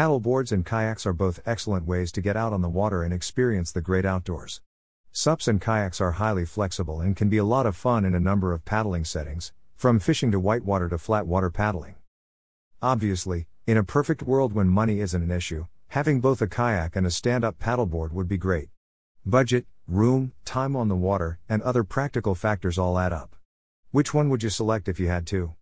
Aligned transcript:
Paddleboards 0.00 0.50
and 0.50 0.64
kayaks 0.64 1.04
are 1.04 1.12
both 1.12 1.42
excellent 1.44 1.86
ways 1.86 2.10
to 2.12 2.22
get 2.22 2.34
out 2.34 2.54
on 2.54 2.62
the 2.62 2.70
water 2.70 3.02
and 3.02 3.12
experience 3.12 3.70
the 3.70 3.82
great 3.82 4.06
outdoors. 4.06 4.62
SUPs 5.12 5.46
and 5.46 5.60
kayaks 5.60 6.00
are 6.00 6.12
highly 6.12 6.46
flexible 6.46 7.02
and 7.02 7.14
can 7.14 7.28
be 7.28 7.36
a 7.36 7.44
lot 7.44 7.66
of 7.66 7.76
fun 7.76 8.06
in 8.06 8.14
a 8.14 8.18
number 8.18 8.54
of 8.54 8.64
paddling 8.64 9.04
settings, 9.04 9.52
from 9.76 9.98
fishing 9.98 10.30
to 10.30 10.40
whitewater 10.40 10.88
to 10.88 10.96
flat 10.96 11.26
water 11.26 11.50
paddling. 11.50 11.96
Obviously, 12.80 13.46
in 13.66 13.76
a 13.76 13.84
perfect 13.84 14.22
world 14.22 14.54
when 14.54 14.68
money 14.68 15.00
isn't 15.00 15.22
an 15.22 15.30
issue, 15.30 15.66
having 15.88 16.18
both 16.18 16.40
a 16.40 16.46
kayak 16.46 16.96
and 16.96 17.06
a 17.06 17.10
stand 17.10 17.44
up 17.44 17.58
paddleboard 17.58 18.10
would 18.10 18.26
be 18.26 18.38
great. 18.38 18.70
Budget, 19.26 19.66
room, 19.86 20.32
time 20.46 20.76
on 20.76 20.88
the 20.88 20.96
water, 20.96 21.38
and 21.46 21.60
other 21.60 21.84
practical 21.84 22.34
factors 22.34 22.78
all 22.78 22.98
add 22.98 23.12
up. 23.12 23.36
Which 23.90 24.14
one 24.14 24.30
would 24.30 24.42
you 24.42 24.48
select 24.48 24.88
if 24.88 24.98
you 24.98 25.08
had 25.08 25.26
to? 25.26 25.56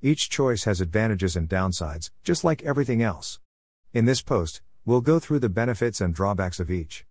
Each 0.00 0.30
choice 0.30 0.64
has 0.64 0.80
advantages 0.80 1.36
and 1.36 1.46
downsides, 1.46 2.08
just 2.24 2.42
like 2.42 2.62
everything 2.62 3.02
else. 3.02 3.38
In 3.94 4.06
this 4.06 4.22
post, 4.22 4.62
we'll 4.86 5.02
go 5.02 5.18
through 5.18 5.40
the 5.40 5.50
benefits 5.50 6.00
and 6.00 6.14
drawbacks 6.14 6.58
of 6.58 6.70
each. 6.70 7.04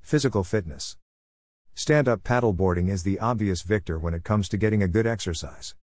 Physical 0.00 0.42
fitness. 0.42 0.96
Stand 1.76 2.08
up 2.08 2.24
paddleboarding 2.24 2.90
is 2.90 3.04
the 3.04 3.20
obvious 3.20 3.62
victor 3.62 3.96
when 3.96 4.12
it 4.12 4.24
comes 4.24 4.48
to 4.48 4.56
getting 4.56 4.82
a 4.82 4.88
good 4.88 5.06
exercise. 5.06 5.76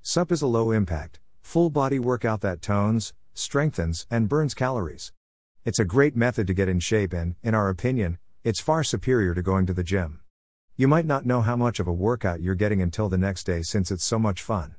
SUP 0.00 0.32
is 0.32 0.40
a 0.40 0.46
low 0.46 0.70
impact, 0.70 1.20
full 1.42 1.68
body 1.68 1.98
workout 1.98 2.40
that 2.40 2.62
tones, 2.62 3.12
strengthens, 3.34 4.06
and 4.10 4.26
burns 4.26 4.54
calories. 4.54 5.12
It's 5.66 5.78
a 5.78 5.84
great 5.84 6.16
method 6.16 6.46
to 6.46 6.54
get 6.54 6.70
in 6.70 6.80
shape, 6.80 7.12
and, 7.12 7.34
in 7.42 7.54
our 7.54 7.68
opinion, 7.68 8.16
it's 8.42 8.60
far 8.60 8.84
superior 8.84 9.34
to 9.34 9.42
going 9.42 9.66
to 9.66 9.74
the 9.74 9.84
gym. 9.84 10.20
You 10.76 10.88
might 10.88 11.04
not 11.04 11.26
know 11.26 11.42
how 11.42 11.56
much 11.56 11.78
of 11.78 11.86
a 11.86 11.92
workout 11.92 12.40
you're 12.40 12.54
getting 12.54 12.80
until 12.80 13.10
the 13.10 13.18
next 13.18 13.44
day 13.44 13.60
since 13.60 13.90
it's 13.90 14.04
so 14.04 14.18
much 14.18 14.40
fun. 14.40 14.76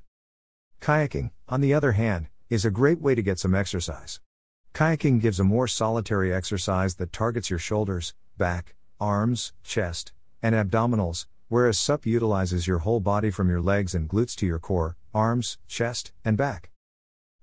Kayaking, 0.82 1.30
on 1.48 1.62
the 1.62 1.76
other 1.76 1.92
hand, 1.92 2.30
is 2.50 2.66
a 2.66 2.72
great 2.72 3.00
way 3.00 3.14
to 3.14 3.22
get 3.22 3.38
some 3.38 3.54
exercise. 3.54 4.20
Kayaking 4.76 5.22
gives 5.22 5.40
a 5.40 5.46
more 5.46 5.70
solitary 5.70 6.34
exercise 6.34 6.96
that 6.96 7.14
targets 7.14 7.50
your 7.50 7.60
shoulders, 7.60 8.14
back, 8.38 8.76
arms, 9.00 9.54
chest, 9.64 10.12
and 10.44 10.54
abdominals, 10.54 11.28
whereas 11.48 11.80
SUP 11.80 12.06
utilizes 12.06 12.68
your 12.68 12.80
whole 12.80 13.00
body 13.00 13.32
from 13.32 13.48
your 13.50 13.62
legs 13.62 13.96
and 13.96 14.10
glutes 14.10 14.36
to 14.36 14.46
your 14.46 14.60
core, 14.60 14.98
arms, 15.14 15.58
chest, 15.66 16.12
and 16.26 16.36
back. 16.36 16.72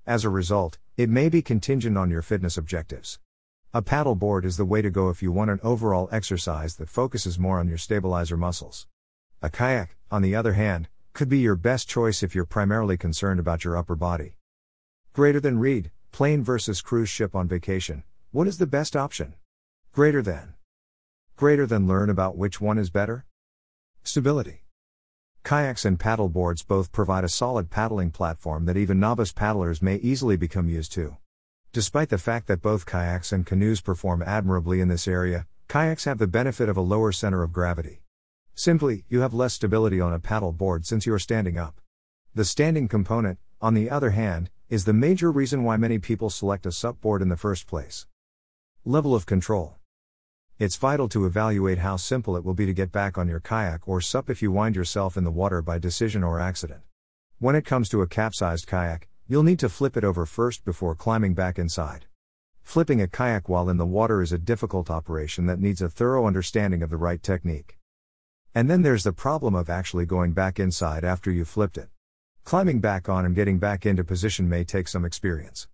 As 0.07 0.27
a 0.27 0.29
result, 0.29 0.77
it 0.99 1.09
may 1.09 1.31
be 1.31 1.41
contingent 1.41 1.97
on 1.97 2.11
your 2.11 2.21
fitness 2.21 2.59
objectives. 2.59 3.19
A 3.73 3.81
paddleboard 3.81 4.45
is 4.45 4.59
the 4.59 4.67
way 4.67 4.83
to 4.83 4.91
go 4.91 5.09
if 5.09 5.23
you 5.23 5.33
want 5.33 5.51
an 5.51 5.61
overall 5.63 6.11
exercise 6.13 6.77
that 6.77 6.91
focuses 6.91 7.39
more 7.39 7.59
on 7.59 7.67
your 7.67 7.79
stabilizer 7.79 8.37
muscles. 8.37 8.87
A 9.41 9.49
kayak, 9.49 9.97
on 10.11 10.21
the 10.21 10.37
other 10.37 10.53
hand, 10.53 10.91
could 11.15 11.31
be 11.31 11.39
your 11.39 11.57
best 11.57 11.89
choice 11.89 12.23
if 12.23 12.35
you're 12.35 12.45
primarily 12.45 12.99
concerned 12.99 13.41
about 13.41 13.65
your 13.65 13.79
upper 13.79 13.97
body. 13.97 14.37
Greater 15.15 15.41
than 15.41 15.59
read, 15.59 15.91
plane 16.13 16.45
versus 16.45 16.83
cruise 16.83 17.09
ship 17.09 17.35
on 17.35 17.49
vacation, 17.49 18.05
what 18.33 18.47
is 18.47 18.59
the 18.59 18.67
best 18.67 18.95
option? 18.95 19.33
Greater 19.93 20.21
than. 20.21 20.53
Greater 21.37 21.67
than 21.67 21.89
learn 21.89 22.11
about 22.11 22.37
which 22.37 22.61
one 22.61 22.77
is 22.77 22.91
better? 22.91 23.25
Stability. 24.05 24.65
Kayaks 25.43 25.87
and 25.87 25.99
paddleboards 25.99 26.67
both 26.67 26.93
provide 26.93 27.25
a 27.25 27.31
solid 27.31 27.71
paddling 27.71 28.11
platform 28.11 28.67
that 28.67 28.77
even 28.77 29.01
novice 29.01 29.33
paddlers 29.33 29.81
may 29.81 29.97
easily 29.97 30.37
become 30.37 30.69
used 30.69 30.93
to. 30.93 31.17
Despite 31.73 32.11
the 32.11 32.19
fact 32.19 32.47
that 32.47 32.61
both 32.61 32.85
kayaks 32.85 33.33
and 33.33 33.47
canoes 33.47 33.81
perform 33.81 34.23
admirably 34.23 34.83
in 34.83 34.89
this 34.89 35.09
area, 35.09 35.47
kayaks 35.67 36.05
have 36.05 36.19
the 36.19 36.27
benefit 36.27 36.69
of 36.69 36.77
a 36.77 36.83
lower 36.83 37.13
center 37.13 37.43
of 37.43 37.55
gravity. 37.55 38.03
Simply, 38.55 39.05
you 39.09 39.23
have 39.23 39.33
less 39.33 39.55
stability 39.55 39.99
on 39.99 40.13
a 40.13 40.19
paddle 40.19 40.53
board 40.53 40.85
since 40.85 41.07
you 41.07 41.15
are 41.15 41.19
standing 41.19 41.57
up. 41.57 41.81
The 42.35 42.45
standing 42.45 42.87
component, 42.87 43.39
on 43.63 43.73
the 43.73 43.89
other 43.89 44.11
hand, 44.11 44.51
is 44.73 44.85
the 44.85 44.93
major 44.93 45.31
reason 45.31 45.63
why 45.63 45.77
many 45.77 45.99
people 45.99 46.31
select 46.31 46.67
a 46.67 46.73
SUP 46.73 47.01
board 47.01 47.23
in 47.23 47.29
the 47.29 47.37
first 47.37 47.67
place. 47.67 48.07
Level 48.85 49.15
of 49.15 49.27
control. 49.27 49.77
It's 50.59 50.77
vital 50.77 51.09
to 51.11 51.27
evaluate 51.27 51.79
how 51.79 51.97
simple 51.97 52.37
it 52.37 52.45
will 52.45 52.55
be 52.55 52.67
to 52.67 52.73
get 52.73 52.91
back 52.91 53.19
on 53.19 53.29
your 53.29 53.41
kayak 53.41 53.87
or 53.87 54.01
SUP 54.01 54.31
if 54.31 54.43
you 54.43 54.51
wind 54.51 54.75
yourself 54.75 55.17
in 55.17 55.25
the 55.25 55.31
water 55.31 55.63
by 55.63 55.79
decision 55.79 56.25
or 56.25 56.41
accident. 56.41 56.81
When 57.39 57.55
it 57.55 57.67
comes 57.67 57.89
to 57.91 58.03
a 58.03 58.07
capsized 58.07 58.67
kayak, 58.67 59.09
You'll 59.33 59.45
need 59.45 59.61
to 59.61 59.69
flip 59.69 59.97
it 59.97 60.05
over 60.05 60.27
first 60.27 60.63
before 60.63 60.95
climbing 60.95 61.33
back 61.33 61.59
inside. 61.59 62.07
Flipping 62.61 63.01
a 63.01 63.09
kayak 63.09 63.49
while 63.49 63.71
in 63.71 63.77
the 63.77 63.87
water 63.87 64.21
is 64.21 64.33
a 64.33 64.37
difficult 64.37 64.91
operation 64.91 65.47
that 65.47 65.61
needs 65.61 65.81
a 65.81 65.89
thorough 65.89 66.27
understanding 66.27 66.83
of 66.83 66.91
the 66.91 66.97
right 66.97 67.23
technique. 67.23 67.79
And 68.55 68.69
then 68.69 68.83
there's 68.83 69.05
the 69.05 69.13
problem 69.13 69.55
of 69.55 69.71
actually 69.71 70.07
going 70.07 70.33
back 70.33 70.61
inside 70.61 71.03
after 71.03 71.31
you've 71.31 71.49
flipped 71.49 71.79
it. 71.79 71.89
Climbing 72.45 72.81
back 72.81 73.09
on 73.09 73.25
and 73.25 73.35
getting 73.35 73.59
back 73.59 73.87
into 73.87 74.05
position 74.05 74.49
may 74.49 74.65
take 74.65 74.89
some 74.89 75.05
experience. 75.05 75.69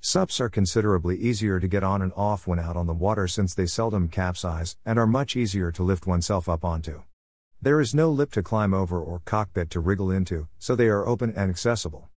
SUPs 0.00 0.40
are 0.40 0.48
considerably 0.48 1.16
easier 1.16 1.60
to 1.60 1.68
get 1.68 1.84
on 1.84 2.00
and 2.00 2.12
off 2.16 2.46
when 2.46 2.58
out 2.58 2.76
on 2.76 2.86
the 2.86 2.94
water 2.94 3.28
since 3.28 3.54
they 3.54 3.66
seldom 3.66 4.08
capsize 4.08 4.76
and 4.84 4.98
are 4.98 5.06
much 5.06 5.36
easier 5.36 5.70
to 5.70 5.82
lift 5.82 6.06
oneself 6.06 6.48
up 6.48 6.64
onto. 6.64 7.02
There 7.60 7.80
is 7.80 7.94
no 7.94 8.10
lip 8.10 8.32
to 8.32 8.42
climb 8.42 8.74
over 8.74 9.00
or 9.00 9.22
cockpit 9.24 9.70
to 9.70 9.80
wriggle 9.80 10.10
into, 10.10 10.48
so 10.58 10.74
they 10.74 10.88
are 10.88 11.06
open 11.06 11.32
and 11.36 11.48
accessible. 11.50 12.08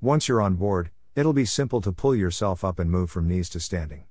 Once 0.00 0.28
you're 0.28 0.42
on 0.42 0.56
board, 0.56 0.90
it'll 1.14 1.32
be 1.32 1.46
simple 1.46 1.80
to 1.80 1.92
pull 1.92 2.14
yourself 2.14 2.62
up 2.62 2.78
and 2.78 2.90
move 2.90 3.10
from 3.10 3.26
knees 3.26 3.48
to 3.50 3.60
standing. 3.60 4.04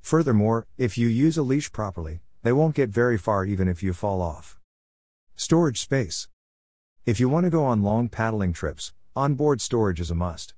Furthermore, 0.00 0.66
if 0.78 0.96
you 0.96 1.08
use 1.08 1.36
a 1.36 1.42
leash 1.42 1.70
properly, 1.70 2.20
they 2.42 2.52
won't 2.52 2.74
get 2.74 2.88
very 2.88 3.18
far 3.18 3.44
even 3.44 3.68
if 3.68 3.82
you 3.82 3.92
fall 3.92 4.22
off. 4.22 4.58
Storage 5.36 5.80
space. 5.80 6.29
If 7.10 7.18
you 7.18 7.28
want 7.28 7.42
to 7.42 7.50
go 7.50 7.64
on 7.64 7.82
long 7.82 8.08
paddling 8.08 8.52
trips, 8.52 8.92
onboard 9.16 9.60
storage 9.60 9.98
is 9.98 10.12
a 10.12 10.14
must. 10.14 10.54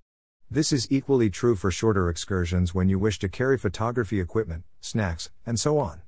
This 0.50 0.70
is 0.70 0.86
equally 0.92 1.30
true 1.30 1.56
for 1.56 1.70
shorter 1.70 2.10
excursions 2.10 2.74
when 2.74 2.90
you 2.90 2.98
wish 2.98 3.18
to 3.20 3.28
carry 3.30 3.56
photography 3.56 4.20
equipment, 4.20 4.64
snacks, 4.78 5.30
and 5.46 5.58
so 5.58 5.78
on. 5.78 6.02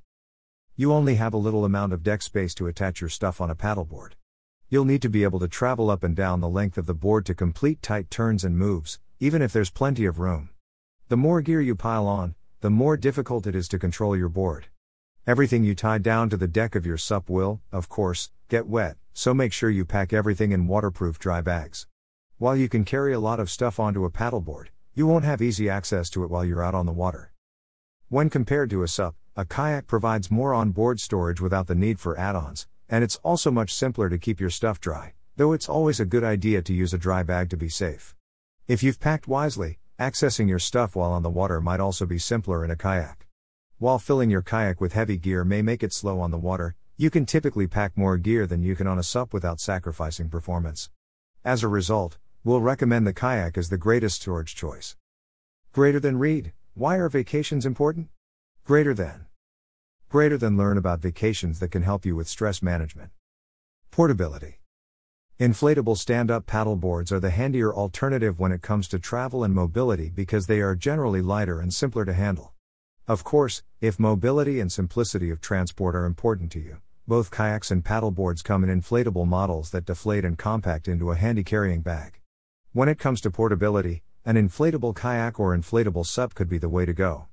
You 0.77 0.93
only 0.93 1.15
have 1.15 1.33
a 1.33 1.39
little 1.39 1.65
amount 1.65 1.95
of 1.95 2.03
deck 2.03 2.21
space 2.21 2.55
to 2.57 2.67
attach 2.67 3.01
your 3.01 3.09
stuff 3.09 3.41
on 3.41 3.49
a 3.49 3.55
paddleboard. 3.55 4.17
You'll 4.69 4.85
need 4.85 5.01
to 5.01 5.09
be 5.09 5.23
able 5.23 5.41
to 5.41 5.49
travel 5.49 5.89
up 5.89 6.05
and 6.05 6.15
down 6.15 6.43
the 6.43 6.47
length 6.51 6.77
of 6.77 6.85
the 6.85 6.93
board 6.93 7.25
to 7.25 7.35
complete 7.35 7.81
tight 7.81 8.11
turns 8.11 8.45
and 8.45 8.59
moves, 8.59 8.99
even 9.21 9.41
if 9.41 9.51
there's 9.51 9.71
plenty 9.71 10.05
of 10.05 10.19
room. 10.19 10.51
The 11.09 11.17
more 11.17 11.41
gear 11.41 11.63
you 11.63 11.75
pile 11.75 12.07
on, 12.07 12.35
the 12.61 12.69
more 12.69 12.99
difficult 12.99 13.47
it 13.47 13.55
is 13.55 13.67
to 13.69 13.79
control 13.79 14.15
your 14.15 14.29
board. 14.29 14.67
Everything 15.27 15.65
you 15.65 15.75
tie 15.75 15.97
down 15.97 16.29
to 16.29 16.37
the 16.37 16.47
deck 16.47 16.75
of 16.75 16.85
your 16.85 16.99
SUP 16.99 17.31
will, 17.31 17.63
of 17.73 17.89
course, 17.89 18.31
get 18.55 18.69
wet, 18.69 18.97
so 19.13 19.35
make 19.35 19.53
sure 19.53 19.69
you 19.69 19.85
pack 19.85 20.13
everything 20.13 20.53
in 20.53 20.69
waterproof 20.69 21.19
dry 21.19 21.41
bags. 21.41 21.89
While 22.39 22.55
you 22.55 22.69
can 22.69 22.85
carry 22.85 23.13
a 23.13 23.19
lot 23.19 23.41
of 23.41 23.51
stuff 23.51 23.81
onto 23.81 24.05
a 24.05 24.13
paddleboard, 24.13 24.67
you 24.95 25.09
won't 25.09 25.25
have 25.25 25.43
easy 25.43 25.69
access 25.69 26.09
to 26.11 26.23
it 26.23 26.31
while 26.31 26.45
you're 26.45 26.63
out 26.63 26.73
on 26.73 26.87
the 26.87 26.93
water. 26.93 27.33
When 28.11 28.31
compared 28.31 28.71
to 28.71 28.85
a 28.85 28.87
SUP, 28.87 29.17
a 29.35 29.45
kayak 29.45 29.89
provides 29.89 30.31
more 30.31 30.55
on-board 30.55 31.01
storage 31.01 31.41
without 31.41 31.67
the 31.67 31.75
need 31.75 31.99
for 31.99 32.17
add-ons, 32.17 32.69
and 32.89 33.03
it's 33.03 33.17
also 33.25 33.51
much 33.51 33.75
simpler 33.75 34.09
to 34.09 34.19
keep 34.19 34.39
your 34.39 34.51
stuff 34.51 34.79
dry, 34.79 35.15
though 35.35 35.53
it's 35.53 35.69
always 35.69 35.99
a 35.99 36.07
good 36.07 36.23
idea 36.23 36.63
to 36.63 36.73
use 36.73 36.95
a 36.95 37.05
dry 37.07 37.25
bag 37.25 37.51
to 37.51 37.57
be 37.57 37.69
safe. 37.69 38.15
If 38.69 38.85
you've 38.85 39.01
packed 39.01 39.27
wisely, 39.27 39.81
accessing 39.99 40.49
your 40.49 40.61
stuff 40.61 40.95
while 40.95 41.11
on 41.11 41.25
the 41.25 41.29
water 41.29 41.61
might 41.61 41.81
also 41.81 42.07
be 42.07 42.21
simpler 42.21 42.65
in 42.65 42.71
a 42.71 42.77
kayak. 42.77 43.27
While 43.79 43.99
filling 43.99 44.31
your 44.31 44.43
kayak 44.43 44.81
with 44.81 44.93
heavy 44.93 45.17
gear 45.17 45.45
may 45.45 45.61
make 45.61 45.83
it 45.83 45.93
slow 45.93 46.21
on 46.21 46.31
the 46.31 46.39
water, 46.39 46.77
you 46.97 47.11
can 47.11 47.27
typically 47.27 47.67
pack 47.67 47.97
more 47.97 48.17
gear 48.17 48.47
than 48.47 48.63
you 48.63 48.77
can 48.77 48.87
on 48.87 48.99
a 48.99 49.03
SUP 49.03 49.33
without 49.33 49.59
sacrificing 49.59 50.29
performance. 50.29 50.91
As 51.45 51.65
a 51.65 51.69
result, 51.69 52.19
we'll 52.45 52.61
recommend 52.61 53.05
the 53.05 53.13
kayak 53.13 53.59
as 53.59 53.69
the 53.69 53.77
greatest 53.77 54.23
storage 54.23 54.55
choice. 54.55 54.97
Greater 55.73 55.99
than 55.99 56.19
read, 56.19 56.53
why 56.75 56.97
are 56.97 57.09
vacations 57.09 57.67
important? 57.67 58.11
Greater 58.65 58.95
than. 58.95 59.27
Greater 60.09 60.39
than 60.39 60.57
learn 60.57 60.79
about 60.79 61.01
vacations 61.01 61.59
that 61.59 61.73
can 61.73 61.83
help 61.83 62.07
you 62.07 62.15
with 62.15 62.29
stress 62.29 62.63
management. 62.63 63.11
Portability. 63.91 64.61
Inflatable 65.41 65.99
stand 65.99 66.31
up 66.31 66.47
paddleboards 66.47 67.11
are 67.11 67.19
the 67.19 67.31
handier 67.31 67.75
alternative 67.75 68.39
when 68.39 68.53
it 68.53 68.63
comes 68.63 68.87
to 68.87 69.01
travel 69.01 69.43
and 69.43 69.53
mobility 69.53 70.11
because 70.11 70.47
they 70.47 70.61
are 70.61 70.77
generally 70.77 71.21
lighter 71.21 71.59
and 71.59 71.75
simpler 71.75 72.05
to 72.05 72.13
handle. 72.13 72.54
Of 73.07 73.23
course, 73.23 73.63
if 73.83 74.01
mobility 74.01 74.61
and 74.61 74.73
simplicity 74.73 75.29
of 75.29 75.43
transport 75.43 75.95
are 75.95 76.07
important 76.07 76.51
to 76.53 76.59
you, 76.59 76.79
both 77.07 77.31
kayaks 77.31 77.71
and 77.71 77.85
paddleboards 77.85 78.43
come 78.43 78.65
in 78.65 78.81
inflatable 78.81 79.27
models 79.27 79.73
that 79.73 79.85
deflate 79.85 80.25
and 80.25 80.39
compact 80.39 80.89
into 80.89 81.11
a 81.11 81.17
handy 81.17 81.45
carrying 81.45 81.83
bag. 81.83 82.21
When 82.73 82.89
it 82.89 82.99
comes 82.99 83.21
to 83.21 83.31
portability, 83.31 84.05
an 84.25 84.37
inflatable 84.37 84.97
kayak 84.97 85.39
or 85.39 85.55
inflatable 85.55 86.07
SUP 86.07 86.35
could 86.35 86.49
be 86.49 86.57
the 86.57 86.71
way 86.71 86.87
to 86.87 86.95
go. 86.95 87.27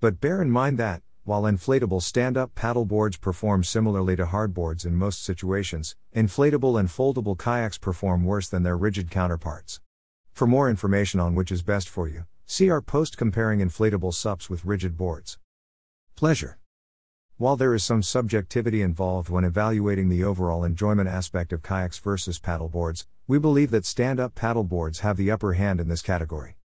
But 0.00 0.18
bear 0.18 0.40
in 0.40 0.50
mind 0.50 0.78
that, 0.78 1.02
while 1.24 1.42
inflatable 1.42 2.00
stand 2.00 2.38
up 2.38 2.54
paddleboards 2.54 3.20
perform 3.20 3.64
similarly 3.64 4.16
to 4.16 4.24
hardboards 4.24 4.86
in 4.86 4.96
most 4.96 5.22
situations, 5.22 5.94
inflatable 6.14 6.80
and 6.80 6.88
foldable 6.88 7.38
kayaks 7.38 7.76
perform 7.76 8.24
worse 8.24 8.48
than 8.48 8.62
their 8.62 8.78
rigid 8.78 9.10
counterparts. 9.10 9.78
For 10.32 10.46
more 10.46 10.70
information 10.70 11.20
on 11.20 11.34
which 11.34 11.52
is 11.52 11.60
best 11.60 11.86
for 11.86 12.08
you, 12.08 12.24
see 12.48 12.70
our 12.70 12.80
post 12.80 13.16
comparing 13.16 13.58
inflatable 13.58 14.14
SUPs 14.14 14.48
with 14.48 14.64
rigid 14.64 14.96
boards. 14.96 15.36
Pleasure. 16.14 16.58
While 17.38 17.56
there 17.56 17.74
is 17.74 17.82
some 17.82 18.04
subjectivity 18.04 18.82
involved 18.82 19.28
when 19.28 19.42
evaluating 19.42 20.08
the 20.08 20.22
overall 20.22 20.62
enjoyment 20.62 21.08
aspect 21.08 21.52
of 21.52 21.64
kayaks 21.64 21.98
versus 21.98 22.38
paddleboards, 22.38 23.04
we 23.26 23.40
believe 23.40 23.72
that 23.72 23.84
stand 23.84 24.20
up 24.20 24.36
paddleboards 24.36 25.00
have 25.00 25.16
the 25.16 25.28
upper 25.28 25.54
hand 25.54 25.80
in 25.80 25.88
this 25.88 26.02
category. 26.02 26.56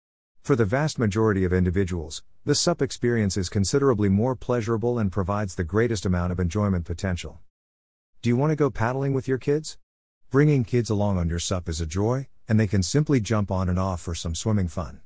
For 0.42 0.54
the 0.54 0.66
vast 0.66 0.98
majority 0.98 1.44
of 1.44 1.52
individuals, 1.52 2.22
the 2.44 2.54
SUP 2.54 2.82
experience 2.82 3.38
is 3.38 3.48
considerably 3.48 4.10
more 4.10 4.36
pleasurable 4.36 4.98
and 4.98 5.10
provides 5.10 5.54
the 5.54 5.64
greatest 5.64 6.04
amount 6.04 6.30
of 6.30 6.38
enjoyment 6.38 6.84
potential. 6.84 7.40
Do 8.20 8.28
you 8.28 8.36
want 8.36 8.50
to 8.50 8.56
go 8.56 8.68
paddling 8.68 9.14
with 9.14 9.26
your 9.26 9.38
kids? 9.38 9.78
Bringing 10.30 10.62
kids 10.62 10.90
along 10.90 11.16
on 11.16 11.30
your 11.30 11.38
SUP 11.38 11.70
is 11.70 11.80
a 11.80 11.86
joy, 11.86 12.28
and 12.46 12.60
they 12.60 12.66
can 12.66 12.82
simply 12.82 13.18
jump 13.18 13.50
on 13.50 13.70
and 13.70 13.78
off 13.78 14.02
for 14.02 14.14
some 14.14 14.34
swimming 14.34 14.68
fun. 14.68 15.00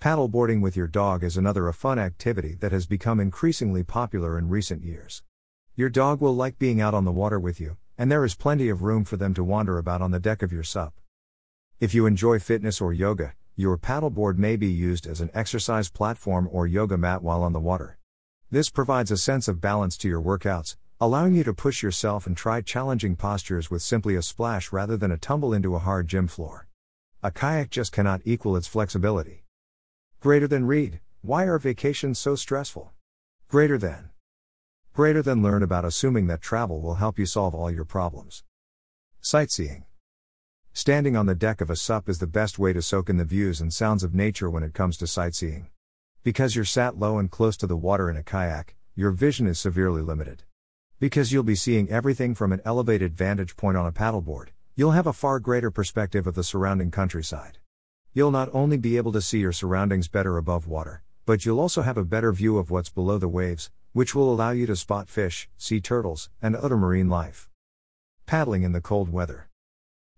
Paddleboarding 0.00 0.60
with 0.60 0.76
your 0.76 0.86
dog 0.86 1.24
is 1.24 1.38
another 1.38 1.66
a 1.68 1.72
fun 1.72 1.98
activity 1.98 2.54
that 2.60 2.70
has 2.70 2.86
become 2.86 3.18
increasingly 3.18 3.82
popular 3.82 4.38
in 4.38 4.50
recent 4.50 4.84
years. 4.84 5.22
Your 5.74 5.88
dog 5.88 6.20
will 6.20 6.36
like 6.36 6.58
being 6.58 6.82
out 6.82 6.92
on 6.92 7.06
the 7.06 7.12
water 7.12 7.40
with 7.40 7.60
you, 7.60 7.78
and 7.96 8.12
there 8.12 8.24
is 8.24 8.34
plenty 8.34 8.68
of 8.68 8.82
room 8.82 9.04
for 9.04 9.16
them 9.16 9.32
to 9.32 9.42
wander 9.42 9.78
about 9.78 10.02
on 10.02 10.10
the 10.10 10.20
deck 10.20 10.42
of 10.42 10.52
your 10.52 10.62
SUP. 10.62 10.92
If 11.80 11.94
you 11.94 12.04
enjoy 12.04 12.38
fitness 12.38 12.80
or 12.80 12.92
yoga, 12.92 13.32
your 13.56 13.78
paddleboard 13.78 14.36
may 14.36 14.56
be 14.56 14.66
used 14.66 15.06
as 15.06 15.22
an 15.22 15.30
exercise 15.32 15.88
platform 15.88 16.46
or 16.52 16.66
yoga 16.66 16.98
mat 16.98 17.22
while 17.22 17.42
on 17.42 17.54
the 17.54 17.58
water. 17.58 17.98
This 18.50 18.68
provides 18.68 19.10
a 19.10 19.16
sense 19.16 19.48
of 19.48 19.62
balance 19.62 19.96
to 19.98 20.08
your 20.08 20.20
workouts, 20.20 20.76
allowing 21.00 21.34
you 21.34 21.42
to 21.44 21.54
push 21.54 21.82
yourself 21.82 22.26
and 22.26 22.36
try 22.36 22.60
challenging 22.60 23.16
postures 23.16 23.70
with 23.70 23.80
simply 23.80 24.14
a 24.14 24.22
splash 24.22 24.72
rather 24.72 24.98
than 24.98 25.10
a 25.10 25.16
tumble 25.18 25.54
into 25.54 25.74
a 25.74 25.80
hard 25.80 26.06
gym 26.06 26.28
floor. 26.28 26.68
A 27.22 27.30
kayak 27.30 27.70
just 27.70 27.92
cannot 27.92 28.20
equal 28.26 28.56
its 28.56 28.68
flexibility. 28.68 29.45
Greater 30.26 30.48
than 30.48 30.66
read, 30.66 30.98
why 31.22 31.44
are 31.44 31.56
vacations 31.56 32.18
so 32.18 32.34
stressful? 32.34 32.90
Greater 33.46 33.78
than. 33.78 34.10
Greater 34.92 35.22
than 35.22 35.40
learn 35.40 35.62
about 35.62 35.84
assuming 35.84 36.26
that 36.26 36.40
travel 36.40 36.80
will 36.80 36.96
help 36.96 37.16
you 37.16 37.24
solve 37.24 37.54
all 37.54 37.70
your 37.70 37.84
problems. 37.84 38.42
Sightseeing. 39.20 39.84
Standing 40.72 41.16
on 41.16 41.26
the 41.26 41.36
deck 41.36 41.60
of 41.60 41.70
a 41.70 41.76
SUP 41.76 42.08
is 42.08 42.18
the 42.18 42.26
best 42.26 42.58
way 42.58 42.72
to 42.72 42.82
soak 42.82 43.08
in 43.08 43.18
the 43.18 43.24
views 43.24 43.60
and 43.60 43.72
sounds 43.72 44.02
of 44.02 44.16
nature 44.16 44.50
when 44.50 44.64
it 44.64 44.74
comes 44.74 44.96
to 44.96 45.06
sightseeing. 45.06 45.68
Because 46.24 46.56
you're 46.56 46.64
sat 46.64 46.98
low 46.98 47.18
and 47.18 47.30
close 47.30 47.56
to 47.58 47.68
the 47.68 47.76
water 47.76 48.10
in 48.10 48.16
a 48.16 48.24
kayak, 48.24 48.74
your 48.96 49.12
vision 49.12 49.46
is 49.46 49.60
severely 49.60 50.02
limited. 50.02 50.42
Because 50.98 51.32
you'll 51.32 51.44
be 51.44 51.54
seeing 51.54 51.88
everything 51.88 52.34
from 52.34 52.52
an 52.52 52.62
elevated 52.64 53.14
vantage 53.14 53.56
point 53.56 53.76
on 53.76 53.86
a 53.86 53.92
paddleboard, 53.92 54.48
you'll 54.74 54.90
have 54.90 55.06
a 55.06 55.12
far 55.12 55.38
greater 55.38 55.70
perspective 55.70 56.26
of 56.26 56.34
the 56.34 56.42
surrounding 56.42 56.90
countryside. 56.90 57.58
You'll 58.16 58.30
not 58.30 58.48
only 58.54 58.78
be 58.78 58.96
able 58.96 59.12
to 59.12 59.20
see 59.20 59.40
your 59.40 59.52
surroundings 59.52 60.08
better 60.08 60.38
above 60.38 60.66
water, 60.66 61.02
but 61.26 61.44
you'll 61.44 61.60
also 61.60 61.82
have 61.82 61.98
a 61.98 62.02
better 62.02 62.32
view 62.32 62.56
of 62.56 62.70
what's 62.70 62.88
below 62.88 63.18
the 63.18 63.28
waves, 63.28 63.70
which 63.92 64.14
will 64.14 64.32
allow 64.32 64.52
you 64.52 64.64
to 64.68 64.74
spot 64.74 65.10
fish, 65.10 65.50
sea 65.58 65.82
turtles, 65.82 66.30
and 66.40 66.56
other 66.56 66.78
marine 66.78 67.10
life. 67.10 67.50
Paddling 68.24 68.62
in 68.62 68.72
the 68.72 68.80
cold 68.80 69.10
weather. 69.10 69.50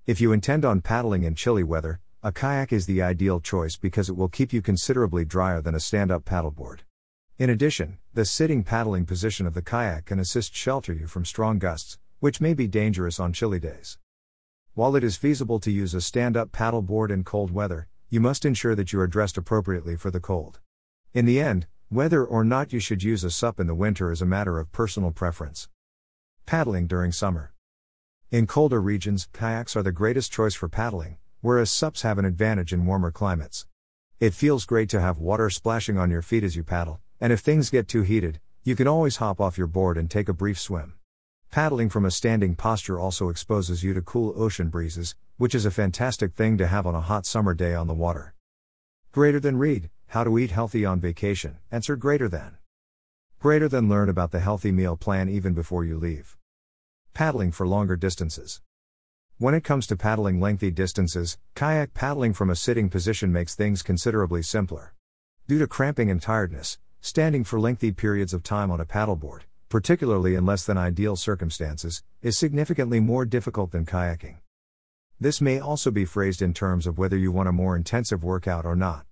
If 0.07 0.21
you 0.21 0.31
intend 0.31 0.65
on 0.65 0.81
paddling 0.81 1.25
in 1.25 1.35
chilly 1.35 1.65
weather, 1.65 1.99
a 2.23 2.31
kayak 2.31 2.73
is 2.73 2.87
the 2.87 3.03
ideal 3.03 3.41
choice 3.41 3.77
because 3.77 4.09
it 4.09 4.17
will 4.17 4.29
keep 4.29 4.53
you 4.53 4.63
considerably 4.63 5.25
drier 5.25 5.61
than 5.61 5.75
a 5.75 5.81
stand 5.81 6.13
up 6.13 6.25
paddleboard. 6.25 6.83
In 7.37 7.51
addition, 7.51 7.99
the 8.15 8.25
sitting 8.25 8.63
paddling 8.63 9.07
position 9.07 9.45
of 9.45 9.55
the 9.55 9.63
kayak 9.63 10.05
can 10.05 10.21
assist 10.21 10.55
shelter 10.55 10.93
you 10.93 11.09
from 11.09 11.25
strong 11.25 11.59
gusts, 11.59 11.99
which 12.21 12.41
may 12.41 12.55
be 12.55 12.69
dangerous 12.69 13.19
on 13.19 13.33
chilly 13.33 13.59
days. 13.59 13.99
While 14.79 14.95
it 14.95 15.03
is 15.03 15.17
feasible 15.17 15.59
to 15.59 15.73
use 15.73 15.93
a 15.93 16.01
stand 16.01 16.37
up 16.37 16.53
paddleboard 16.53 17.11
in 17.11 17.25
cold 17.25 17.51
weather, 17.51 17.89
you 18.11 18.21
must 18.21 18.45
ensure 18.45 18.77
that 18.77 18.93
you 18.93 19.01
are 19.01 19.09
dressed 19.09 19.37
appropriately 19.37 19.97
for 19.97 20.13
the 20.13 20.21
cold. 20.21 20.61
In 21.13 21.27
the 21.27 21.41
end, 21.41 21.67
whether 21.89 22.25
or 22.25 22.45
not 22.45 22.73
you 22.73 22.79
should 22.79 23.03
use 23.03 23.25
a 23.25 23.31
SUP 23.33 23.59
in 23.59 23.67
the 23.67 23.75
winter 23.75 24.13
is 24.13 24.23
a 24.23 24.25
matter 24.25 24.57
of 24.61 24.71
personal 24.71 25.11
preference. 25.11 25.69
Paddling 26.47 26.87
during 26.87 27.11
summer. 27.11 27.55
In 28.31 28.47
colder 28.47 28.81
regions, 28.81 29.29
kayaks 29.33 29.75
are 29.75 29.83
the 29.83 29.91
greatest 29.91 30.31
choice 30.31 30.55
for 30.55 30.69
paddling, 30.69 31.17
whereas 31.41 31.73
SUPs 31.73 32.03
have 32.03 32.19
an 32.19 32.25
advantage 32.25 32.73
in 32.73 32.87
warmer 32.87 33.11
climates. 33.11 33.67
It 34.21 34.33
feels 34.33 34.65
great 34.65 34.89
to 34.91 35.01
have 35.01 35.19
water 35.19 35.51
splashing 35.51 35.99
on 35.99 36.09
your 36.09 36.23
feet 36.23 36.45
as 36.45 36.55
you 36.55 36.63
paddle, 36.63 37.01
and 37.21 37.33
if 37.33 37.41
things 37.41 37.71
get 37.71 37.89
too 37.89 38.03
heated, 38.03 38.39
you 38.63 38.77
can 38.77 38.87
always 38.87 39.17
hop 39.17 39.41
off 39.41 39.59
your 39.59 39.67
board 39.67 39.99
and 39.99 40.09
take 40.09 40.29
a 40.29 40.33
brief 40.33 40.57
swim. 40.57 40.98
Paddling 41.51 41.89
from 41.89 42.05
a 42.05 42.11
standing 42.11 42.55
posture 42.55 43.01
also 43.01 43.31
exposes 43.31 43.83
you 43.83 43.95
to 43.95 44.03
cool 44.03 44.35
ocean 44.37 44.69
breezes, 44.69 45.15
which 45.39 45.55
is 45.55 45.65
a 45.65 45.71
fantastic 45.71 46.35
thing 46.35 46.59
to 46.59 46.67
have 46.67 46.87
on 46.87 46.95
a 46.95 47.01
hot 47.01 47.25
summer 47.25 47.55
day 47.55 47.75
on 47.75 47.87
the 47.87 47.95
water. 47.95 48.35
Greater 49.13 49.41
than 49.41 49.57
read, 49.57 49.89
how 50.09 50.25
to 50.25 50.39
eat 50.39 50.51
healthy 50.51 50.85
on 50.85 51.01
vacation, 51.01 51.57
answer 51.71 51.97
greater 51.97 52.29
than. 52.29 52.59
Greater 53.39 53.67
than 53.67 53.89
learn 53.89 54.11
about 54.11 54.31
the 54.31 54.41
healthy 54.41 54.71
meal 54.71 54.95
plan 54.95 55.31
even 55.31 55.55
before 55.55 55.87
you 55.87 55.97
leave. 55.97 56.37
Paddling 57.15 57.51
for 57.51 57.67
longer 57.67 57.97
distances. 57.97 58.61
When 59.39 59.55
it 59.55 59.65
comes 59.65 59.87
to 59.87 59.97
paddling 59.97 60.41
lengthy 60.41 60.71
distances, 60.71 61.39
kayak 61.55 61.95
paddling 61.95 62.35
from 62.35 62.51
a 62.51 62.57
sitting 62.57 62.91
position 62.91 63.33
makes 63.33 63.55
things 63.55 63.83
considerably 63.83 64.43
simpler. 64.43 64.93
Due 65.47 65.59
to 65.61 65.67
cramping 65.67 66.11
and 66.11 66.21
tiredness, 66.21 66.79
standing 67.01 67.43
for 67.43 67.59
lengthy 67.59 67.91
periods 67.91 68.35
of 68.35 68.43
time 68.43 68.71
on 68.71 68.81
a 68.81 68.85
paddleboard, 68.85 69.43
particularly 69.69 70.35
in 70.35 70.47
less 70.47 70.65
than 70.65 70.79
ideal 70.79 71.17
circumstances, 71.17 72.03
is 72.23 72.37
significantly 72.37 73.01
more 73.01 73.25
difficult 73.25 73.71
than 73.71 73.85
kayaking. 73.85 74.37
This 75.21 75.41
may 75.41 75.59
also 75.59 75.91
be 75.91 76.05
phrased 76.05 76.43
in 76.43 76.55
terms 76.55 76.87
of 76.87 76.97
whether 76.97 77.17
you 77.17 77.33
want 77.33 77.49
a 77.49 77.53
more 77.53 77.77
intensive 77.77 78.23
workout 78.23 78.65
or 78.65 78.77
not. 78.77 79.05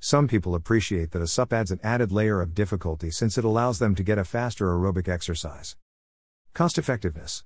Some 0.00 0.28
people 0.28 0.54
appreciate 0.54 1.10
that 1.10 1.22
a 1.22 1.26
SUP 1.26 1.52
adds 1.52 1.72
an 1.72 1.80
added 1.82 2.12
layer 2.12 2.40
of 2.40 2.54
difficulty 2.54 3.10
since 3.10 3.36
it 3.36 3.44
allows 3.44 3.80
them 3.80 3.96
to 3.96 4.04
get 4.04 4.18
a 4.18 4.24
faster 4.24 4.66
aerobic 4.66 5.08
exercise. 5.08 5.76
Cost 6.54 6.78
effectiveness. 6.78 7.42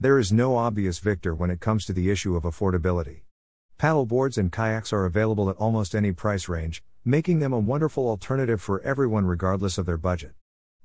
There 0.00 0.18
is 0.18 0.32
no 0.32 0.56
obvious 0.56 0.98
victor 0.98 1.34
when 1.34 1.50
it 1.50 1.60
comes 1.60 1.84
to 1.84 1.92
the 1.92 2.10
issue 2.10 2.34
of 2.36 2.44
affordability. 2.44 3.20
Paddleboards 3.78 4.38
and 4.38 4.50
kayaks 4.50 4.92
are 4.92 5.04
available 5.04 5.50
at 5.50 5.56
almost 5.56 5.94
any 5.94 6.12
price 6.12 6.48
range, 6.48 6.82
making 7.04 7.40
them 7.40 7.52
a 7.52 7.58
wonderful 7.58 8.08
alternative 8.08 8.62
for 8.62 8.80
everyone 8.80 9.26
regardless 9.26 9.76
of 9.76 9.84
their 9.84 9.98
budget. 9.98 10.32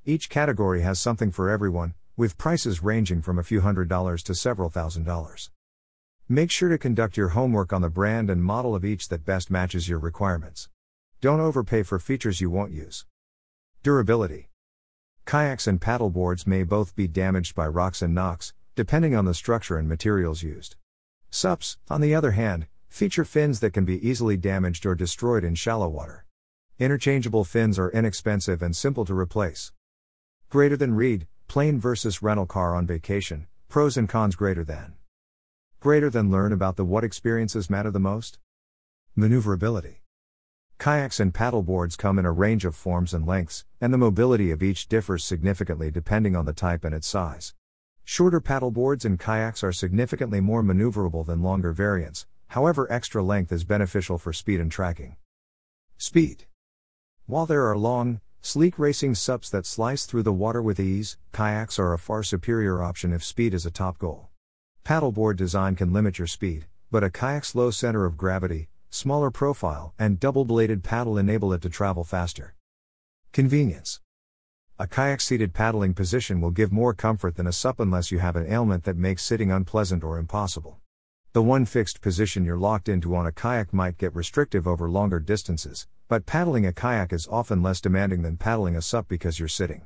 Each 0.04 0.30
category 0.30 0.82
has 0.82 1.00
something 1.00 1.30
for 1.30 1.48
everyone, 1.48 1.94
with 2.18 2.40
prices 2.40 2.82
ranging 2.82 3.22
from 3.22 3.38
a 3.38 3.44
few 3.44 3.62
hundred 3.62 3.88
dollars 3.88 4.24
to 4.24 4.34
several 4.34 4.72
thousand 4.72 5.04
dollars. 5.04 5.52
Make 6.28 6.50
sure 6.50 6.70
to 6.70 6.80
conduct 6.80 7.18
your 7.18 7.30
homework 7.30 7.72
on 7.72 7.84
the 7.84 7.90
brand 7.90 8.28
and 8.28 8.44
model 8.44 8.74
of 8.74 8.84
each 8.84 9.10
that 9.10 9.26
best 9.26 9.52
matches 9.52 9.88
your 9.88 10.00
requirements. 10.00 10.70
Don't 11.20 11.40
overpay 11.40 11.84
for 11.84 12.00
features 12.00 12.42
you 12.42 12.50
won't 12.50 12.72
use. 12.72 13.06
Durability. 13.84 14.50
Kayaks 15.28 15.68
and 15.68 15.80
paddleboards 15.80 16.48
may 16.48 16.64
both 16.64 16.96
be 16.96 17.08
damaged 17.08 17.54
by 17.54 17.68
rocks 17.68 18.02
and 18.02 18.16
knocks, 18.16 18.54
depending 18.74 19.14
on 19.14 19.26
the 19.26 19.36
structure 19.36 19.78
and 19.78 19.88
materials 19.88 20.42
used. 20.42 20.78
SUPs, 21.30 21.78
on 21.92 22.02
the 22.02 22.16
other 22.16 22.32
hand, 22.32 22.66
feature 22.90 23.24
fins 23.24 23.60
that 23.60 23.74
can 23.74 23.86
be 23.86 24.04
easily 24.08 24.36
damaged 24.36 24.84
or 24.84 24.96
destroyed 24.96 25.44
in 25.44 25.54
shallow 25.54 25.88
water. 25.88 26.26
Interchangeable 26.80 27.44
fins 27.44 27.78
are 27.78 27.92
inexpensive 27.92 28.64
and 28.64 28.76
simple 28.76 29.06
to 29.06 29.14
replace. 29.14 29.72
Greater 30.52 30.76
than 30.76 30.94
read, 30.94 31.28
plane 31.48 31.80
versus 31.80 32.22
rental 32.22 32.46
car 32.46 32.76
on 32.76 32.86
vacation, 32.86 33.48
pros 33.70 33.96
and 33.96 34.10
cons 34.10 34.36
greater 34.36 34.66
than. 34.66 34.96
Greater 35.80 36.10
than 36.10 36.30
learn 36.30 36.52
about 36.52 36.76
the 36.76 36.84
what 36.84 37.06
experiences 37.06 37.70
matter 37.70 37.90
the 37.90 38.02
most? 38.02 38.38
Maneuverability. 39.16 40.02
Kayaks 40.78 41.22
and 41.22 41.34
paddleboards 41.34 41.98
come 41.98 42.20
in 42.20 42.26
a 42.26 42.34
range 42.34 42.66
of 42.66 42.76
forms 42.76 43.14
and 43.14 43.26
lengths, 43.26 43.64
and 43.80 43.94
the 43.94 43.98
mobility 43.98 44.52
of 44.52 44.62
each 44.62 44.90
differs 44.90 45.24
significantly 45.24 45.90
depending 45.90 46.36
on 46.36 46.44
the 46.44 46.52
type 46.52 46.84
and 46.84 46.94
its 46.94 47.08
size. 47.08 47.54
Shorter 48.04 48.42
paddleboards 48.42 49.06
and 49.06 49.18
kayaks 49.18 49.64
are 49.64 49.72
significantly 49.72 50.42
more 50.42 50.62
maneuverable 50.62 51.26
than 51.26 51.42
longer 51.42 51.72
variants, 51.72 52.26
however, 52.48 52.92
extra 52.92 53.24
length 53.24 53.54
is 53.54 53.64
beneficial 53.64 54.18
for 54.18 54.34
speed 54.34 54.60
and 54.60 54.70
tracking. 54.70 55.16
Speed. 55.98 56.44
While 57.26 57.46
there 57.46 57.68
are 57.68 57.78
long, 57.78 58.20
sleek 58.42 58.80
racing 58.80 59.14
SUPs 59.14 59.50
that 59.52 59.68
slice 59.68 60.06
through 60.06 60.24
the 60.24 60.34
water 60.34 60.62
with 60.62 60.80
ease, 60.80 61.18
kayaks 61.32 61.78
are 61.78 61.94
a 61.94 62.00
far 62.00 62.24
superior 62.24 62.82
option 62.82 63.14
if 63.14 63.24
speed 63.24 63.54
is 63.54 63.66
a 63.66 63.72
top 63.72 64.00
goal. 64.00 64.30
Paddleboard 64.84 65.36
design 65.36 65.76
can 65.76 65.94
limit 65.94 66.18
your 66.18 66.28
speed, 66.28 66.66
but 66.90 67.04
a 67.04 67.10
kayak's 67.10 67.54
low 67.54 67.70
center 67.70 68.04
of 68.04 68.18
gravity, 68.18 68.68
smaller 68.90 69.30
profile, 69.30 69.94
and 70.00 70.20
double 70.20 70.44
bladed 70.44 70.84
paddle 70.84 71.18
enable 71.18 71.54
it 71.54 71.62
to 71.62 71.70
travel 71.70 72.04
faster. 72.04 72.56
Convenience. 73.32 74.02
A 74.80 74.88
kayak 74.88 75.22
seated 75.22 75.54
paddling 75.54 75.94
position 75.94 76.42
will 76.42 76.50
give 76.50 76.72
more 76.72 76.96
comfort 76.96 77.36
than 77.36 77.46
a 77.46 77.54
SUP 77.54 77.80
unless 77.80 78.12
you 78.12 78.18
have 78.18 78.36
an 78.36 78.52
ailment 78.52 78.84
that 78.86 78.98
makes 78.98 79.24
sitting 79.24 79.52
unpleasant 79.52 80.04
or 80.04 80.18
impossible. 80.18 80.81
The 81.34 81.42
one 81.42 81.64
fixed 81.64 82.02
position 82.02 82.44
you're 82.44 82.58
locked 82.58 82.90
into 82.90 83.16
on 83.16 83.26
a 83.26 83.32
kayak 83.32 83.72
might 83.72 83.98
get 83.98 84.14
restrictive 84.14 84.68
over 84.68 84.90
longer 84.90 85.18
distances, 85.22 85.88
but 86.10 86.26
paddling 86.26 86.66
a 86.66 86.74
kayak 86.74 87.14
is 87.14 87.26
often 87.32 87.64
less 87.64 87.80
demanding 87.80 88.22
than 88.22 88.36
paddling 88.36 88.76
a 88.76 88.82
SUP 88.82 89.08
because 89.08 89.40
you're 89.40 89.48
sitting. 89.48 89.84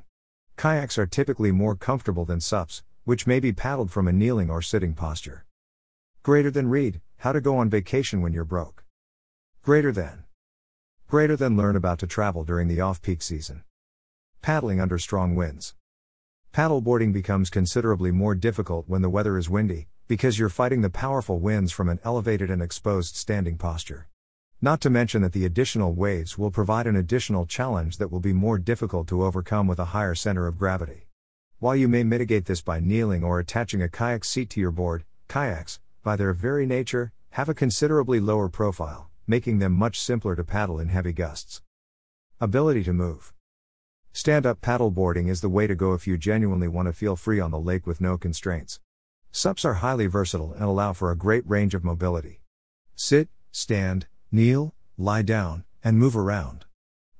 Kayaks 0.56 0.98
are 0.98 1.06
typically 1.06 1.52
more 1.52 1.76
comfortable 1.76 2.24
than 2.24 2.40
SUPs, 2.40 2.82
which 3.04 3.28
may 3.28 3.38
be 3.38 3.52
paddled 3.52 3.92
from 3.92 4.08
a 4.08 4.12
kneeling 4.12 4.50
or 4.50 4.60
sitting 4.60 4.92
posture. 4.92 5.44
Greater 6.24 6.50
than 6.50 6.68
read, 6.68 7.00
how 7.18 7.30
to 7.30 7.40
go 7.40 7.58
on 7.58 7.70
vacation 7.70 8.20
when 8.20 8.32
you're 8.32 8.44
broke. 8.44 8.82
Greater 9.62 9.92
than. 9.92 10.24
Greater 11.06 11.36
than 11.36 11.56
learn 11.56 11.76
about 11.76 12.00
to 12.00 12.08
travel 12.08 12.42
during 12.42 12.66
the 12.66 12.80
off 12.80 13.00
peak 13.00 13.22
season. 13.22 13.62
Paddling 14.42 14.80
under 14.80 14.98
strong 14.98 15.36
winds. 15.36 15.76
Paddleboarding 16.52 17.12
becomes 17.12 17.50
considerably 17.50 18.10
more 18.10 18.34
difficult 18.34 18.88
when 18.88 19.02
the 19.02 19.10
weather 19.10 19.38
is 19.38 19.48
windy, 19.48 19.86
because 20.08 20.38
you're 20.38 20.48
fighting 20.48 20.82
the 20.82 20.90
powerful 20.90 21.38
winds 21.38 21.72
from 21.72 21.88
an 21.88 21.98
elevated 22.04 22.50
and 22.50 22.62
exposed 22.62 23.16
standing 23.16 23.56
posture. 23.56 24.08
Not 24.62 24.80
to 24.82 24.90
mention 24.90 25.22
that 25.22 25.32
the 25.32 25.44
additional 25.44 25.92
waves 25.92 26.38
will 26.38 26.50
provide 26.50 26.86
an 26.86 26.96
additional 26.96 27.44
challenge 27.44 27.98
that 27.98 28.10
will 28.10 28.20
be 28.20 28.32
more 28.32 28.58
difficult 28.58 29.08
to 29.08 29.24
overcome 29.24 29.66
with 29.66 29.78
a 29.78 29.86
higher 29.86 30.14
center 30.14 30.46
of 30.46 30.58
gravity. 30.58 31.06
While 31.58 31.76
you 31.76 31.88
may 31.88 32.04
mitigate 32.04 32.46
this 32.46 32.62
by 32.62 32.80
kneeling 32.80 33.24
or 33.24 33.38
attaching 33.38 33.82
a 33.82 33.88
kayak 33.88 34.24
seat 34.24 34.48
to 34.50 34.60
your 34.60 34.70
board, 34.70 35.04
kayaks, 35.28 35.80
by 36.02 36.16
their 36.16 36.32
very 36.32 36.66
nature, 36.66 37.12
have 37.30 37.48
a 37.48 37.54
considerably 37.54 38.20
lower 38.20 38.48
profile, 38.48 39.10
making 39.26 39.58
them 39.58 39.72
much 39.72 40.00
simpler 40.00 40.36
to 40.36 40.44
paddle 40.44 40.78
in 40.78 40.88
heavy 40.88 41.12
gusts. 41.12 41.62
Ability 42.40 42.84
to 42.84 42.92
move. 42.92 43.32
Stand 44.12 44.46
up 44.46 44.60
paddleboarding 44.60 45.28
is 45.28 45.40
the 45.40 45.48
way 45.48 45.66
to 45.66 45.74
go 45.74 45.92
if 45.92 46.06
you 46.06 46.16
genuinely 46.16 46.68
want 46.68 46.86
to 46.86 46.92
feel 46.92 47.16
free 47.16 47.40
on 47.40 47.50
the 47.50 47.58
lake 47.58 47.86
with 47.86 48.00
no 48.00 48.16
constraints. 48.16 48.80
SUPs 49.30 49.64
are 49.64 49.74
highly 49.74 50.06
versatile 50.06 50.52
and 50.54 50.64
allow 50.64 50.92
for 50.92 51.10
a 51.10 51.16
great 51.16 51.48
range 51.48 51.74
of 51.74 51.84
mobility. 51.84 52.40
Sit, 52.94 53.28
stand, 53.50 54.06
kneel, 54.32 54.74
lie 54.96 55.22
down, 55.22 55.64
and 55.84 55.98
move 55.98 56.16
around. 56.16 56.64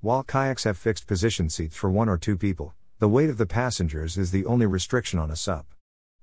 While 0.00 0.22
kayaks 0.22 0.64
have 0.64 0.78
fixed 0.78 1.06
position 1.06 1.50
seats 1.50 1.76
for 1.76 1.90
one 1.90 2.08
or 2.08 2.18
two 2.18 2.36
people, 2.36 2.74
the 2.98 3.08
weight 3.08 3.28
of 3.28 3.38
the 3.38 3.46
passengers 3.46 4.16
is 4.16 4.30
the 4.30 4.46
only 4.46 4.66
restriction 4.66 5.18
on 5.18 5.30
a 5.30 5.36
SUP. 5.36 5.66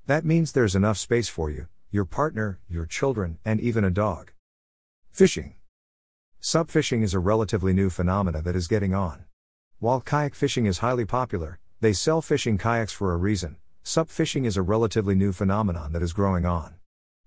That 0.07 0.25
means 0.25 0.51
there's 0.51 0.75
enough 0.75 0.97
space 0.97 1.29
for 1.29 1.49
you, 1.51 1.67
your 1.91 2.05
partner, 2.05 2.59
your 2.67 2.85
children, 2.85 3.37
and 3.45 3.61
even 3.61 3.83
a 3.83 3.91
dog. 3.91 4.31
Fishing. 5.11 5.55
SUP 6.39 6.69
fishing 6.69 7.03
is 7.03 7.13
a 7.13 7.19
relatively 7.19 7.73
new 7.73 7.89
phenomena 7.89 8.41
that 8.41 8.55
is 8.55 8.67
getting 8.67 8.93
on. 8.93 9.25
While 9.79 10.01
kayak 10.01 10.33
fishing 10.33 10.65
is 10.65 10.79
highly 10.79 11.05
popular, 11.05 11.59
they 11.79 11.93
sell 11.93 12.21
fishing 12.21 12.57
kayaks 12.57 12.91
for 12.91 13.13
a 13.13 13.17
reason. 13.17 13.57
SUP 13.85 14.09
fishing 14.09 14.45
is 14.45 14.55
a 14.55 14.61
relatively 14.61 15.13
new 15.13 15.33
phenomenon 15.33 15.91
that 15.91 16.01
is 16.01 16.13
growing 16.13 16.45
on. 16.45 16.75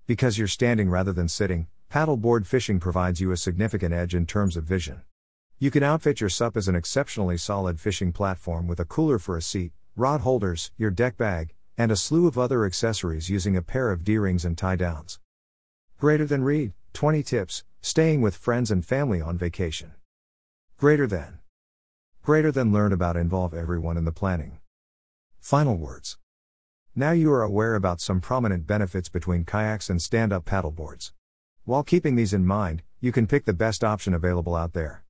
Because 0.07 0.39
you're 0.39 0.47
standing 0.47 0.89
rather 0.89 1.13
than 1.13 1.27
sitting, 1.27 1.67
Paddleboard 1.91 2.47
fishing 2.47 2.79
provides 2.79 3.21
you 3.21 3.31
a 3.31 3.37
significant 3.37 3.93
edge 3.93 4.15
in 4.15 4.25
terms 4.25 4.57
of 4.57 4.63
vision. 4.63 5.03
You 5.59 5.69
can 5.69 5.83
outfit 5.83 6.19
your 6.19 6.31
SUP 6.31 6.57
as 6.57 6.67
an 6.67 6.75
exceptionally 6.75 7.37
solid 7.37 7.79
fishing 7.79 8.11
platform 8.11 8.65
with 8.65 8.79
a 8.79 8.85
cooler 8.85 9.19
for 9.19 9.37
a 9.37 9.41
seat, 9.41 9.71
rod 9.95 10.21
holders, 10.21 10.71
your 10.79 10.89
deck 10.89 11.15
bag, 11.15 11.53
and 11.77 11.91
a 11.91 11.95
slew 11.95 12.25
of 12.25 12.39
other 12.39 12.65
accessories 12.65 13.29
using 13.29 13.55
a 13.55 13.61
pair 13.61 13.91
of 13.91 14.03
D 14.03 14.17
rings 14.17 14.43
and 14.43 14.57
tie 14.57 14.75
downs. 14.75 15.19
Greater 15.99 16.25
than 16.25 16.43
read 16.43 16.73
20 16.93 17.21
tips, 17.21 17.65
staying 17.81 18.21
with 18.21 18.35
friends 18.35 18.71
and 18.71 18.83
family 18.83 19.21
on 19.21 19.37
vacation. 19.37 19.93
Greater 20.75 21.05
than. 21.05 21.37
Greater 22.23 22.51
than 22.51 22.73
learn 22.73 22.91
about 22.91 23.15
involve 23.15 23.53
everyone 23.53 23.95
in 23.95 24.05
the 24.05 24.11
planning. 24.11 24.57
Final 25.39 25.77
words. 25.77 26.17
Now 26.99 27.11
you 27.11 27.31
are 27.31 27.43
aware 27.43 27.75
about 27.75 28.01
some 28.01 28.19
prominent 28.19 28.65
benefits 28.65 29.07
between 29.07 29.45
kayaks 29.45 29.87
and 29.87 30.01
stand 30.01 30.33
up 30.33 30.45
paddleboards. 30.45 31.11
While 31.63 31.83
keeping 31.83 32.15
these 32.15 32.33
in 32.33 32.43
mind, 32.43 32.81
you 32.99 33.11
can 33.11 33.27
pick 33.27 33.45
the 33.45 33.53
best 33.53 33.83
option 33.83 34.15
available 34.15 34.55
out 34.55 34.73
there. 34.73 35.03